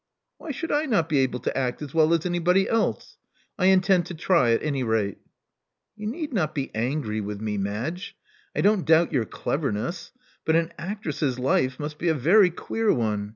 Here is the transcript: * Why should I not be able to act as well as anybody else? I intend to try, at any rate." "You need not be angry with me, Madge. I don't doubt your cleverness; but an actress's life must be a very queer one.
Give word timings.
* 0.21 0.37
Why 0.39 0.49
should 0.49 0.71
I 0.71 0.87
not 0.87 1.09
be 1.09 1.19
able 1.19 1.41
to 1.41 1.55
act 1.55 1.79
as 1.83 1.93
well 1.93 2.11
as 2.11 2.25
anybody 2.25 2.67
else? 2.67 3.17
I 3.59 3.67
intend 3.67 4.07
to 4.07 4.15
try, 4.15 4.49
at 4.51 4.63
any 4.63 4.81
rate." 4.81 5.19
"You 5.95 6.07
need 6.07 6.33
not 6.33 6.55
be 6.55 6.73
angry 6.73 7.21
with 7.21 7.39
me, 7.39 7.59
Madge. 7.59 8.17
I 8.55 8.61
don't 8.61 8.83
doubt 8.83 9.13
your 9.13 9.25
cleverness; 9.25 10.11
but 10.43 10.55
an 10.55 10.73
actress's 10.79 11.37
life 11.37 11.79
must 11.79 11.99
be 11.99 12.07
a 12.07 12.15
very 12.15 12.49
queer 12.49 12.91
one. 12.91 13.29